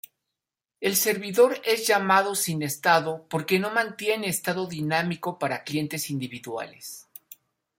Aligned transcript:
El 0.79 0.95
servidor 0.95 1.61
es 1.63 1.85
llamado 1.85 2.33
sin 2.33 2.63
estado 2.63 3.27
porque 3.29 3.59
no 3.59 3.69
mantiene 3.69 4.29
estado 4.29 4.65
dinámico 4.65 5.37
para 5.37 5.63
clientes 5.63 6.09
individuales. 6.09 7.07